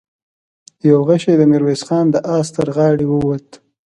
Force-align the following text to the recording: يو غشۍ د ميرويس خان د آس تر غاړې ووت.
يو 0.89 0.97
غشۍ 1.07 1.33
د 1.37 1.41
ميرويس 1.51 1.81
خان 1.87 2.05
د 2.11 2.15
آس 2.37 2.47
تر 2.55 2.67
غاړې 2.75 3.05
ووت. 3.09 3.47